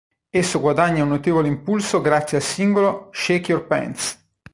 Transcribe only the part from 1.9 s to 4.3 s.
grazie al singolo "Shake Your Pants".